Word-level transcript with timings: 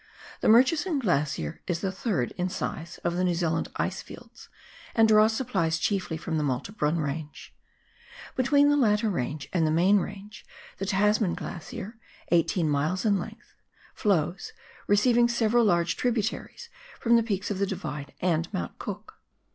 The 0.39 0.47
Murchison 0.49 0.97
Glacier 0.97 1.61
is 1.67 1.81
the 1.81 1.91
third 1.91 2.31
in 2.31 2.49
size 2.49 2.97
of 3.03 3.15
the 3.15 3.23
New 3.23 3.35
Zealand 3.35 3.67
icefields, 3.75 4.47
and 4.95 5.07
draws 5.07 5.31
supplies 5.35 5.77
chiefly 5.77 6.17
from 6.17 6.37
the 6.39 6.43
Malte 6.43 6.71
Brun 6.73 6.97
Range. 6.97 7.53
Between 8.35 8.69
the 8.69 8.75
latter 8.77 9.11
range 9.11 9.47
and 9.53 9.67
the 9.67 9.69
main 9.69 9.99
range, 9.99 10.43
the 10.79 10.87
Tasman 10.87 11.35
Glacier, 11.35 11.99
eighteen 12.31 12.67
miles 12.67 13.05
in 13.05 13.19
length, 13.19 13.53
flows, 13.93 14.53
receiving 14.87 15.27
several 15.27 15.65
large 15.65 15.95
tributaries 15.97 16.69
from 16.99 17.15
the 17.15 17.21
peaks 17.21 17.51
of 17.51 17.59
the 17.59 17.67
Divide 17.67 18.15
and 18.21 18.51
Mount 18.51 18.79
Cook. 18.79 19.19